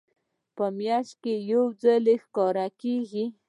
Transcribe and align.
په 0.55 0.65
میاشت 0.77 1.13
کې 1.23 1.33
یو 1.51 1.63
ځل 1.83 2.05
ښکاره 2.23 2.67
کیږي. 2.81 3.25